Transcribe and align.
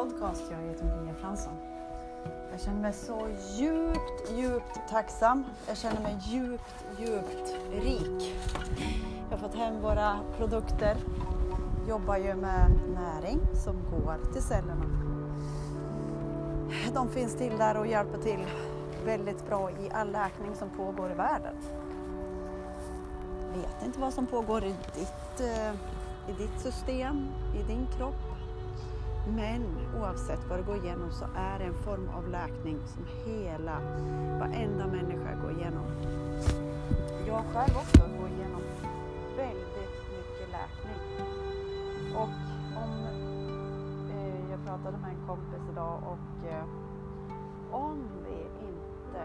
podcast. 0.00 0.42
Jag 0.50 0.58
heter 0.58 0.84
Maria 0.84 1.14
Fransson. 1.14 1.52
Jag 2.50 2.60
känner 2.60 2.80
mig 2.80 2.92
så 2.92 3.28
djupt, 3.56 4.30
djupt 4.30 4.88
tacksam. 4.90 5.44
Jag 5.68 5.76
känner 5.76 6.00
mig 6.00 6.16
djupt, 6.20 6.84
djupt 6.98 7.56
rik. 7.72 8.36
Jag 9.30 9.38
har 9.38 9.48
fått 9.48 9.54
hem 9.54 9.80
våra 9.80 10.20
produkter. 10.36 10.96
Jobbar 11.88 12.16
ju 12.16 12.34
med 12.34 12.70
näring 12.94 13.40
som 13.64 13.76
går 13.90 14.32
till 14.32 14.42
cellerna. 14.42 14.84
De 16.94 17.08
finns 17.08 17.36
till 17.36 17.58
där 17.58 17.76
och 17.76 17.86
hjälper 17.86 18.18
till 18.18 18.46
väldigt 19.04 19.46
bra 19.46 19.70
i 19.70 19.90
all 19.92 20.12
läkning 20.12 20.54
som 20.54 20.70
pågår 20.70 21.10
i 21.10 21.14
världen. 21.14 21.54
Vet 23.54 23.86
inte 23.86 24.00
vad 24.00 24.14
som 24.14 24.26
pågår 24.26 24.64
i 24.64 24.74
ditt, 24.94 25.40
eh, 25.40 25.72
i 26.30 26.32
ditt 26.38 26.60
system, 26.60 27.28
i 27.54 27.62
din 27.62 27.86
kropp. 27.96 28.29
Men 29.26 29.62
oavsett 30.00 30.48
vad 30.48 30.58
du 30.58 30.62
går 30.62 30.76
igenom 30.76 31.10
så 31.10 31.24
är 31.36 31.58
det 31.58 31.64
en 31.64 31.74
form 31.74 32.08
av 32.08 32.28
läkning 32.28 32.78
som 32.86 33.04
hela, 33.24 33.80
varenda 34.38 34.86
människa 34.86 35.34
går 35.42 35.50
igenom. 35.50 35.84
Jag 37.26 37.44
själv 37.52 37.76
också 37.76 38.02
går 38.18 38.28
igenom 38.28 38.62
väldigt 39.36 40.02
mycket 40.12 40.48
läkning. 40.50 41.26
Och 42.14 42.28
om, 42.82 43.06
eh, 44.10 44.50
jag 44.50 44.64
pratade 44.66 44.98
med 44.98 45.10
en 45.10 45.26
kompis 45.26 45.62
idag 45.72 46.02
och 46.02 46.48
eh, 46.48 46.64
om 47.70 48.08
vi 48.24 48.66
inte 48.66 49.22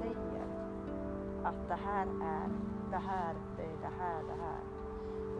säger 0.00 0.46
att 1.44 1.68
det 1.68 1.78
här 1.84 2.06
är 2.06 2.48
det 2.90 2.96
här, 2.96 3.34
det 3.56 3.62
är 3.62 3.78
det 3.80 3.94
här, 3.98 4.22
det 4.22 4.42
här. 4.42 4.73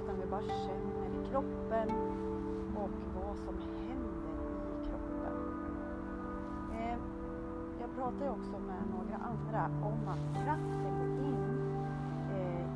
Utan 0.04 0.20
vi 0.20 0.26
bara 0.26 0.40
känner 0.40 1.24
i 1.24 1.30
kroppen 1.30 1.90
och 2.76 2.90
vad 3.14 3.36
som 3.36 3.54
händer 3.88 4.36
i 4.52 4.88
kroppen. 4.88 5.34
Eh, 6.72 6.98
jag 7.80 7.94
pratade 7.96 8.24
ju 8.24 8.30
också 8.30 8.58
med 8.58 8.82
några 8.96 9.16
andra 9.16 9.86
om 9.86 10.08
att 10.08 10.44
kraften 10.44 10.94
går 10.98 11.26
in 11.26 11.44
eh, 12.34 12.66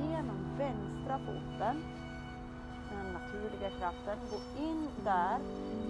genom 0.00 0.58
vänstra 0.58 1.18
foten 1.18 1.82
den 2.90 3.12
naturliga 3.12 3.70
kraften, 3.70 4.18
går 4.30 4.64
in 4.64 4.88
där 5.04 5.38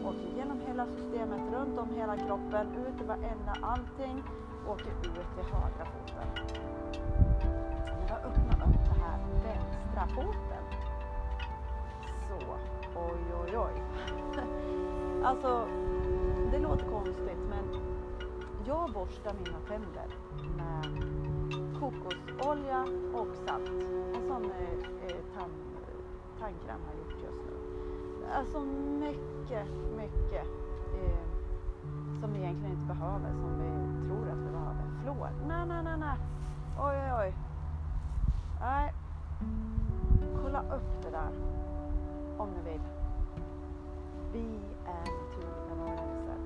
och 0.04 0.14
genom 0.36 0.60
hela 0.60 0.86
systemet, 0.86 1.40
runt 1.52 1.78
om 1.78 1.88
hela 1.94 2.16
kroppen, 2.16 2.66
ut 2.86 3.00
i 3.00 3.04
varenda 3.04 3.54
allting, 3.62 4.22
åker 4.68 4.90
ut 4.90 5.34
till 5.34 5.44
högra 5.54 5.84
foten. 5.92 6.28
När 8.00 8.08
jag 8.08 8.18
öppnar 8.18 8.68
upp 8.68 8.84
det 8.84 9.00
här 9.00 9.18
vänstra 9.44 10.06
foten, 10.14 10.57
så 12.28 12.34
oj 12.94 13.20
oj 13.42 13.58
oj. 13.58 13.82
Alltså, 15.22 15.66
det 16.50 16.58
låter 16.58 16.86
konstigt 16.86 17.38
men 17.48 17.64
jag 18.66 18.92
borstar 18.92 19.34
mina 19.44 19.58
tänder 19.68 20.06
med 20.56 21.04
kokosolja 21.80 22.86
och 23.14 23.36
salt. 23.46 23.70
En 24.16 24.28
sån 24.28 24.44
eh, 24.44 25.06
eh 25.06 25.16
tand, 25.34 25.52
tandkräm 26.40 26.80
har 26.86 26.92
jag 26.92 26.98
gjort 26.98 27.24
just 27.24 27.42
nu. 27.46 27.52
Alltså 28.32 28.60
mycket, 29.00 29.66
mycket 29.96 30.46
eh, 30.94 31.24
som 32.20 32.32
vi 32.32 32.38
egentligen 32.38 32.72
inte 32.72 32.94
behöver, 32.94 33.32
som 33.32 33.58
vi 33.58 34.08
tror 34.08 34.28
att 34.28 34.38
vi 34.38 34.50
behöver. 34.50 34.84
Fluor? 35.02 35.30
Nej, 35.48 35.66
nej, 35.66 35.84
nej, 35.84 35.96
nej. 35.98 36.18
Oj, 36.78 36.96
oj, 36.96 37.12
oj. 37.18 37.34
Nej. 38.60 38.92
Kolla 40.42 40.60
upp 40.60 41.02
det 41.02 41.10
där 41.10 41.30
om 42.38 42.48
ni 42.50 42.70
vill. 42.70 42.80
Vi 44.32 44.60
är 44.86 44.98
naturliga 44.98 45.74
varelser 45.78 46.38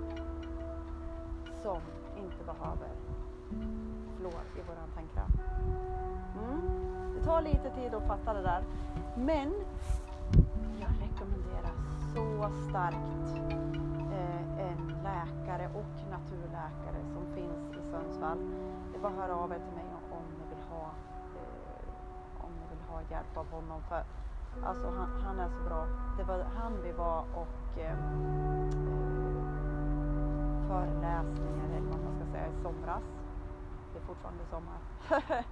som 1.63 1.81
inte 2.17 2.45
behöver 2.45 2.91
fluor 4.17 4.45
i 4.57 4.63
våran 4.69 4.89
tandkräm. 4.95 5.31
Mm. 6.39 6.61
Det 7.15 7.25
tar 7.25 7.43
lite 7.43 7.71
tid 7.71 7.95
att 7.95 8.07
fatta 8.07 8.33
det 8.33 8.43
där. 8.43 8.65
Men 9.17 9.55
jag 10.81 10.91
rekommenderar 11.05 11.75
så 12.15 12.51
starkt 12.69 13.37
eh, 14.13 14.69
en 14.69 14.95
läkare 15.03 15.67
och 15.75 16.11
naturläkare 16.11 17.01
som 17.15 17.35
finns 17.35 17.73
i 17.73 17.91
Sundsvall. 17.91 18.39
Det 18.93 18.99
är 18.99 19.03
bara 19.03 19.13
att 19.13 19.19
höra 19.19 19.37
av 19.37 19.53
er 19.53 19.59
till 19.59 19.75
mig 19.75 19.85
om 20.11 20.25
ni 20.39 20.45
vill 20.55 20.65
ha, 20.71 20.85
eh, 21.37 22.45
om 22.45 22.53
ni 22.53 22.67
vill 22.71 22.85
ha 22.89 23.03
hjälp 23.11 23.37
av 23.37 23.51
honom. 23.51 23.83
För 23.89 24.05
alltså, 24.65 24.87
han, 24.87 25.09
han 25.25 25.41
är 25.41 25.49
så 25.49 25.69
bra. 25.69 25.87
Det 26.17 26.25
var 26.25 26.45
han 26.57 26.73
vi 26.83 26.93
var 26.93 27.25
och 27.35 27.79
eh, 27.79 27.93
eh 27.93 29.13
föreläsningar 30.69 31.69
eller 31.77 31.91
vad 31.91 32.01
man 32.05 32.15
ska 32.17 32.33
säga 32.33 32.47
i 32.47 32.63
somras. 32.63 33.03
Det 33.93 33.99
är 33.99 34.03
fortfarande 34.03 34.45
sommar. 34.51 34.79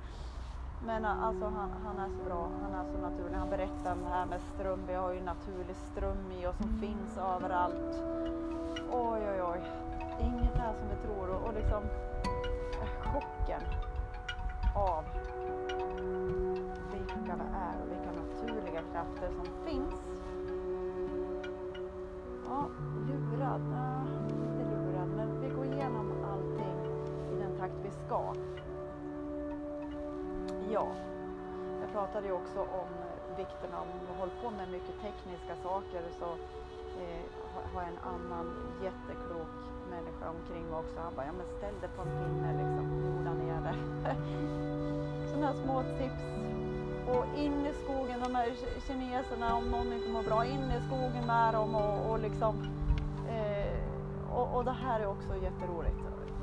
Men 0.87 1.05
eh, 1.05 1.25
alltså 1.25 1.44
han, 1.44 1.71
han 1.84 1.99
är 1.99 2.09
så 2.09 2.25
bra, 2.25 2.49
han 2.62 2.75
är 2.75 2.93
så 2.93 2.99
naturlig. 2.99 3.37
Han 3.38 3.50
berättar 3.50 3.93
om 3.93 4.03
det 4.05 4.11
här 4.11 4.27
med 4.27 4.41
ström. 4.55 4.81
Vi 4.87 4.94
har 4.94 5.12
ju 5.12 5.21
naturlig 5.21 5.77
ström 5.77 6.32
i 6.32 6.47
oss 6.47 6.56
som 6.56 6.78
finns 6.81 7.19
överallt. 7.19 8.03
Oj, 8.91 9.21
oj, 9.31 9.43
oj. 9.43 9.61
Inget 10.21 10.56
är 10.56 10.75
som 10.78 10.88
vi 10.88 11.06
tror 11.06 11.31
och, 11.31 11.49
och 11.49 11.55
liksom 11.55 11.82
eh, 12.82 13.12
chocken 13.12 13.62
av 14.75 15.05
vilka 17.31 17.45
är 17.45 17.75
och 17.83 17.91
vilka 17.93 18.11
naturliga 18.23 18.83
krafter 18.93 19.31
som 19.31 19.47
finns. 19.65 19.95
Ja, 22.49 22.69
lurad? 23.09 23.61
Nej, 23.71 24.13
inte 24.43 24.65
lurad, 24.71 25.09
men 25.17 25.41
vi 25.41 25.49
går 25.49 25.65
igenom 25.67 26.13
allting 26.33 26.77
i 27.33 27.37
den 27.43 27.57
takt 27.59 27.75
vi 27.83 27.91
ska. 27.91 28.35
Ja, 30.73 30.89
jag 31.81 31.93
pratade 31.93 32.27
ju 32.27 32.33
också 32.33 32.61
om 32.61 32.89
vikten 33.37 33.75
av, 33.75 33.83
om 33.83 34.01
hålla 34.09 34.15
håller 34.19 34.35
på 34.43 34.51
med 34.51 34.71
mycket 34.73 34.95
tekniska 35.03 35.57
saker 35.62 36.03
så 36.19 36.29
eh, 37.03 37.25
har 37.73 37.83
jag 37.83 37.91
en 37.91 38.03
annan 38.15 38.47
jätteklok 38.83 39.57
människa 39.91 40.31
omkring 40.31 40.65
mig 40.71 40.79
också. 40.79 41.01
Han 41.01 41.15
bara, 41.15 41.27
ja 41.27 41.33
men 41.33 41.47
ställ 41.47 41.81
dig 41.81 41.91
på 41.97 42.03
en 42.03 42.09
pinne 42.19 42.51
liksom. 42.62 43.01
Sådana 45.31 45.47
här 45.47 45.55
små 45.55 45.83
tips. 45.83 46.59
Och 47.10 47.38
in 47.38 47.66
i 47.66 47.72
skogen, 47.84 48.21
de 48.25 48.34
här 48.34 48.53
kineserna, 48.87 49.56
om 49.56 49.71
någon 49.71 49.93
inte 49.93 50.10
mår 50.10 50.22
bra, 50.22 50.44
in 50.44 50.71
i 50.71 50.81
skogen 50.87 51.26
med 51.26 51.54
dem 51.54 51.75
och, 51.75 52.10
och 52.10 52.19
liksom 52.19 52.54
eh, 53.28 53.81
och, 54.32 54.56
och, 54.56 54.65
det 54.65 54.76
här 54.84 55.00
är 55.00 55.06
också 55.06 55.37
jätteroligt. 55.43 55.97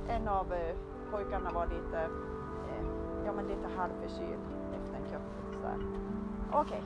En 0.08 0.28
av 0.28 0.54
eh, 0.54 0.76
pojkarna 1.12 1.52
var 1.52 1.66
lite 1.66 2.00
eh, 2.70 2.86
ja 3.26 3.32
men 3.36 3.48
lite 3.48 3.68
halvförkyld 3.78 4.40
efter 4.80 4.98
en 4.98 5.12
kupp. 5.12 5.38
Okej, 6.52 6.62
okay. 6.62 6.82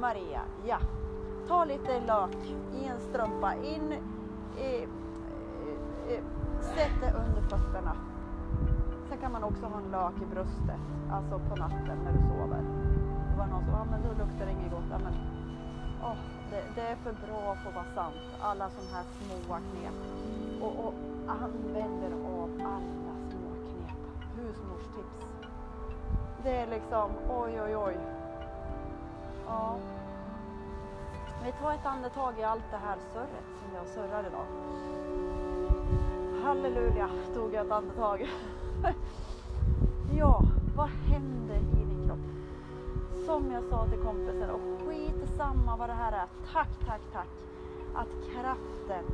Maria, 0.00 0.40
ja. 0.66 0.78
Ta 1.48 1.64
lite 1.64 2.00
lök 2.00 2.36
i 2.74 2.84
en 2.84 3.00
strumpa, 3.00 3.54
in 3.54 3.94
i, 4.58 4.62
i, 4.62 4.86
i, 6.12 6.20
sätt 6.60 7.00
det 7.00 7.12
under 7.12 7.42
fötterna. 7.42 7.96
Sen 9.08 9.18
kan 9.18 9.32
man 9.32 9.44
också 9.44 9.66
ha 9.66 9.78
en 9.78 9.90
lök 9.90 10.22
i 10.22 10.26
bröstet, 10.26 10.80
alltså 11.10 11.38
på 11.48 11.56
natten 11.56 11.98
när 12.04 12.12
du 12.12 12.18
sover. 12.18 12.79
Det 13.40 13.46
var 13.46 13.52
någon 13.52 13.64
som 13.64 13.72
sa, 13.72 13.80
ah, 13.80 13.84
men 13.84 14.02
då 14.02 14.08
luktar 14.08 14.46
det 14.46 14.52
inget 14.52 14.70
gott. 14.70 14.92
Ah, 14.92 14.98
men, 14.98 15.14
oh, 16.02 16.16
det, 16.50 16.62
det, 16.74 16.80
är 16.80 16.96
för 16.96 17.12
bra 17.12 17.54
för 17.54 17.68
att 17.68 17.74
vara 17.74 17.94
sant, 17.94 18.16
alla 18.40 18.70
sådana 18.70 18.90
här 18.96 19.04
små 19.04 19.56
knep. 19.56 19.94
Och, 20.60 20.86
och 20.86 20.94
använder 21.26 22.12
av 22.42 22.50
alla 22.58 23.14
små 23.30 23.50
knep, 23.66 23.98
husmorstips. 24.36 25.26
Det 26.42 26.56
är 26.56 26.66
liksom 26.66 27.10
oj, 27.28 27.62
oj, 27.62 27.76
oj. 27.76 27.96
Ja. 29.46 29.76
Vi 31.44 31.52
tar 31.52 31.72
ett 31.72 31.86
andetag 31.86 32.38
i 32.38 32.42
allt 32.42 32.70
det 32.70 32.80
här 32.86 32.96
surret 33.12 33.48
som 33.62 33.74
jag 33.74 33.86
surrar 33.86 34.24
idag. 34.26 34.46
Halleluja, 36.44 37.10
tog 37.34 37.54
jag 37.54 37.66
ett 37.66 37.72
andetag. 37.72 38.28
ja, 40.18 40.42
vad 40.76 40.88
händer 40.88 41.56
i? 41.56 41.89
Som 43.24 43.50
jag 43.50 43.64
sa 43.64 43.86
till 43.86 43.98
kompisen, 43.98 44.50
och 44.50 44.62
skit 44.84 45.14
samma 45.36 45.76
vad 45.76 45.88
det 45.88 45.94
här 45.94 46.12
är. 46.12 46.26
Tack, 46.52 46.68
tack, 46.86 47.00
tack. 47.12 47.28
Att 47.94 48.08
kraften, 48.32 49.04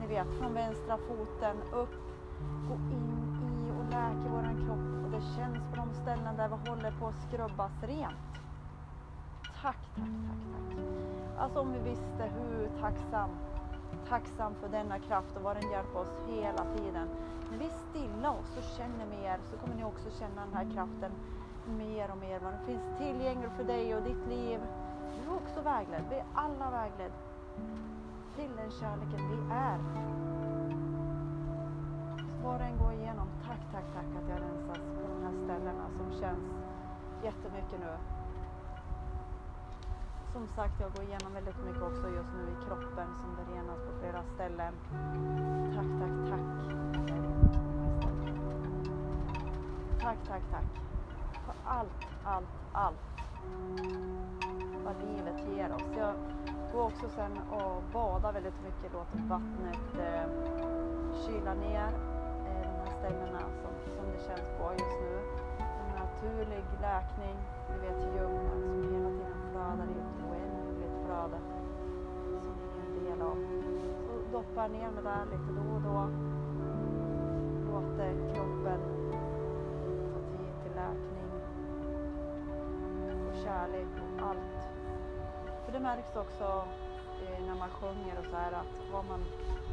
ni 0.00 0.06
vet, 0.06 0.28
från 0.38 0.54
vänstra 0.54 0.98
foten 0.98 1.56
upp, 1.70 1.94
gå 2.68 2.76
in 2.90 3.26
i 3.40 3.70
och 3.70 3.84
läker 3.84 4.28
våran 4.28 4.56
kropp 4.56 5.04
och 5.04 5.10
det 5.10 5.20
känns 5.20 5.62
på 5.70 5.76
de 5.76 5.94
ställen 5.94 6.36
där 6.36 6.48
vi 6.48 6.54
håller 6.56 6.90
på 6.90 7.08
att 7.08 7.20
skrubbas 7.28 7.72
rent. 7.82 8.18
Tack, 9.62 9.76
tack, 9.98 10.10
tack, 10.26 10.38
tack. 10.52 10.84
Alltså 11.36 11.60
om 11.60 11.72
vi 11.72 11.78
visste 11.78 12.24
hur 12.24 12.68
tacksam, 12.68 13.30
tacksam 14.08 14.54
för 14.54 14.68
denna 14.68 14.98
kraft 14.98 15.36
och 15.36 15.42
vad 15.42 15.56
den 15.56 15.68
hjälper 15.68 15.98
oss 15.98 16.12
hela 16.26 16.64
tiden. 16.64 17.08
När 17.50 17.58
vi 17.58 17.70
stillar 17.70 18.30
oss 18.30 18.56
och 18.56 18.62
känner 18.62 19.06
mer 19.06 19.40
så 19.50 19.56
kommer 19.56 19.74
ni 19.74 19.84
också 19.84 20.10
känna 20.10 20.40
den 20.44 20.54
här 20.54 20.64
kraften 20.64 21.12
mer 21.66 22.10
och 22.10 22.18
mer. 22.18 22.40
Vad 22.40 22.52
den 22.52 22.66
finns 22.66 22.98
tillgänglig 22.98 23.50
för 23.56 23.64
dig 23.64 23.94
och 23.96 24.02
ditt 24.02 24.26
liv. 24.28 24.60
Du 25.16 25.30
är 25.30 25.36
också 25.36 25.60
vägledd. 25.60 26.04
Vi 26.10 26.16
är 26.16 26.26
alla 26.34 26.70
vägledd. 26.70 27.12
till 28.36 28.56
den 28.56 28.70
kärleken 28.70 29.30
vi 29.30 29.54
är. 29.54 29.78
Var 32.44 32.54
och 32.54 32.78
går 32.78 32.92
igenom, 32.92 33.28
tack, 33.46 33.60
tack, 33.72 33.84
tack 33.94 34.22
att 34.22 34.28
jag 34.28 34.40
rensas 34.40 34.78
på 34.78 35.06
de 35.12 35.22
här 35.24 35.34
ställena 35.44 35.86
som 35.96 36.20
känns 36.20 36.44
jättemycket 37.22 37.80
nu. 37.80 37.96
Som 40.32 40.46
sagt, 40.46 40.80
jag 40.80 40.92
går 40.92 41.04
igenom 41.04 41.32
väldigt 41.34 41.64
mycket 41.64 41.82
också 41.82 42.08
just 42.08 42.32
nu 42.38 42.44
i 42.52 42.66
kroppen 42.66 43.08
som 43.20 43.36
det 43.36 43.44
renas 43.54 43.78
på 43.86 43.98
flera 44.00 44.22
ställen. 44.34 44.74
Tack, 45.74 45.90
tack, 46.00 46.16
tack. 46.30 46.46
Tack, 50.00 50.18
tack, 50.28 50.42
tack. 50.50 50.93
Allt, 51.66 51.88
allt, 52.24 52.48
allt 52.72 53.14
vad 54.84 54.96
livet 55.02 55.56
ger 55.56 55.72
oss. 55.72 55.88
Jag 55.96 56.14
går 56.72 56.82
också 56.82 57.08
sen 57.08 57.32
och 57.50 57.82
badar 57.92 58.32
väldigt 58.32 58.60
mycket, 58.64 58.92
låter 58.92 59.18
vattnet 59.28 59.86
eh, 59.98 60.26
kyla 61.26 61.54
ner 61.54 61.88
eh, 62.48 62.64
de 62.70 62.76
här 62.82 62.92
ställena 62.98 63.42
som, 63.62 63.72
som 63.96 64.04
det 64.12 64.20
känns 64.28 64.48
på 64.58 64.64
just 64.78 64.98
nu. 65.06 65.14
En 65.80 65.90
naturlig 66.02 66.64
läkning, 66.80 67.36
du 67.68 67.76
vet 67.84 68.00
ljummen 68.14 68.58
som 68.66 68.76
hela 68.94 69.10
tiden 69.16 69.38
flödar 69.50 69.86
i 69.94 69.96
ett 70.02 70.14
oändligt 70.28 70.96
flöde 71.04 71.38
som 72.44 72.54
vi 72.60 72.66
är 72.70 72.84
en 72.84 73.04
del 73.04 73.22
av. 73.22 73.36
Så 74.04 74.12
doppar 74.36 74.68
ner 74.68 74.90
mig 74.90 75.04
där 75.04 75.24
lite 75.32 75.50
då 75.58 75.64
och 75.76 75.82
då. 75.90 75.98
Låter 77.70 78.10
kroppen 78.34 78.80
ta 80.12 80.20
tid 80.36 80.52
till 80.62 80.74
läkning 80.74 81.13
kärlek 83.54 83.92
och 84.04 84.26
allt 84.28 84.54
för 85.64 85.72
det 85.72 85.80
märks 85.80 86.16
också 86.24 86.46
eh, 87.24 87.40
när 87.48 87.56
man 87.62 87.70
sjunger 87.70 88.14
och 88.20 88.26
så 88.30 88.36
här 88.36 88.52
att 88.62 88.74
var 88.92 89.02
man 89.02 89.20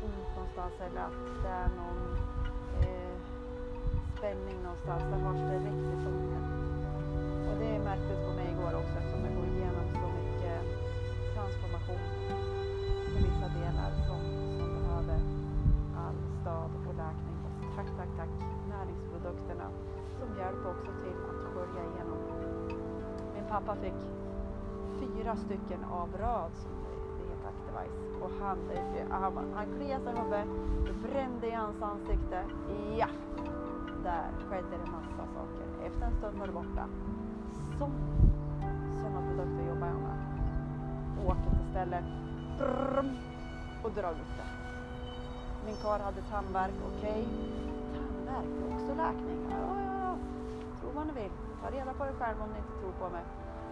ont 0.06 0.30
någonstans 0.36 0.74
eller 0.88 1.02
att 1.10 1.22
det 1.44 1.54
är 1.64 1.70
någon 1.82 2.02
eh, 2.82 3.16
spänning 4.18 4.58
någonstans, 4.68 5.04
där 5.12 5.20
hörs 5.26 5.42
det 5.50 5.60
riktigt 5.70 6.02
sången. 6.08 6.44
Och 7.48 7.56
det 7.62 7.72
märktes 7.90 8.20
på 8.26 8.32
mig 8.40 8.48
igår 8.54 8.74
också 8.82 8.96
eftersom 9.00 9.22
jag 9.28 9.34
går 9.40 9.48
igenom 9.56 9.86
så 10.02 10.08
mycket 10.18 10.60
transformation 11.36 12.04
i 13.16 13.18
vissa 13.28 13.48
delar 13.60 13.92
som, 14.08 14.20
som 14.58 14.68
behöver 14.78 15.20
all 16.04 16.18
stöd 16.40 16.72
och 16.88 16.96
läkning. 17.04 17.38
tack, 17.76 17.90
tack, 17.98 18.12
tack 18.18 18.34
näringsprodukterna 18.74 19.68
som 20.20 20.30
hjälper 20.40 20.70
också 20.76 20.92
pappa 23.52 23.76
fick 23.76 24.00
fyra 25.00 25.36
stycken 25.36 25.84
av 25.84 26.10
rad 26.18 26.52
som 26.56 26.72
det 26.84 27.24
heter 27.32 27.50
Activise. 27.54 28.24
Och 28.24 28.32
han, 28.42 28.58
han, 29.10 29.54
han 29.56 29.66
kliade 29.78 30.04
sig 30.04 30.14
i 30.14 30.20
huvudet, 30.20 30.48
det 30.86 31.08
brände 31.08 31.48
i 31.48 31.52
hans 31.52 31.82
ansikte. 31.82 32.44
Ja, 32.98 33.08
där 34.04 34.32
skedde 34.50 34.78
det 34.86 34.92
massa 34.92 35.24
saker. 35.34 35.86
Efter 35.86 36.06
en 36.06 36.16
stund 36.18 36.40
var 36.40 36.48
det 36.48 36.54
borta. 36.54 36.86
Så, 37.80 37.90
sådana 39.02 39.22
produkter 39.28 39.68
jobbar 39.70 39.88
jag 39.88 40.02
med. 40.08 40.18
Åker 41.26 41.50
till 41.58 41.70
stället 41.72 42.04
brrm, 42.58 43.18
och 43.84 43.92
drar 43.92 44.12
upp 44.12 44.34
det. 44.38 44.48
Min 45.66 45.76
kar 45.76 46.00
hade 46.00 46.22
tandvärk, 46.22 46.74
okej. 46.88 47.12
Okay. 47.12 47.26
Tandvärk 47.96 48.46
är 48.62 48.76
också 48.76 48.94
läkning. 48.96 49.40
Ja, 49.50 49.58
ja, 49.58 49.91
Ta 51.62 51.72
reda 51.72 51.94
på 51.94 52.06
det 52.06 52.14
själv 52.20 52.42
om 52.42 52.50
ni 52.50 52.58
inte 52.58 52.80
tror 52.80 52.92
på 52.92 53.10
mig. 53.10 53.24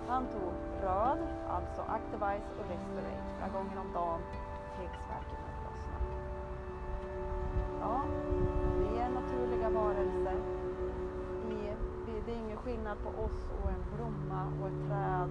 Han 0.07 0.27
tog 0.27 0.53
röd, 0.81 1.19
alltså 1.47 1.81
Activise 1.81 2.50
och 2.59 2.65
Restorate 2.69 3.24
flera 3.36 3.50
gånger 3.50 3.77
om 3.80 3.91
dagen 3.94 4.21
tills 4.75 5.00
värken 5.09 5.39
lossnat. 5.65 6.07
Ja, 7.81 8.01
vi 8.80 9.00
är 9.00 9.09
naturliga 9.09 9.69
varelser. 9.69 10.38
det 12.30 12.36
är 12.36 12.45
ingen 12.45 12.57
skillnad 12.57 12.97
på 13.03 13.09
oss 13.09 13.39
och 13.63 13.69
en 13.69 13.83
blomma 13.95 14.44
och 14.62 14.68
ett 14.68 14.88
träd. 14.88 15.30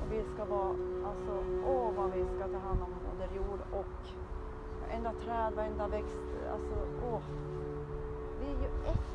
Och 0.00 0.12
vi 0.12 0.24
ska 0.34 0.44
vara, 0.44 0.74
alltså, 1.08 1.44
åh 1.66 1.90
vad 1.96 2.10
vi 2.10 2.24
ska 2.24 2.48
ta 2.48 2.58
hand 2.58 2.82
om 2.82 2.92
Moder 3.04 3.28
Jord 3.36 3.60
och 3.72 3.96
varenda 4.82 5.12
träd, 5.12 5.54
varenda 5.54 5.88
växt, 5.88 6.24
alltså 6.52 6.74
åh. 7.12 7.22
Vi 8.40 8.46
är 8.46 8.58
ju 8.60 8.68
ett 8.92 9.13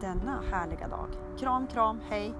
denna 0.00 0.42
härliga 0.50 0.88
dag. 0.88 1.08
Kram, 1.38 1.66
kram, 1.66 2.00
hej! 2.08 2.34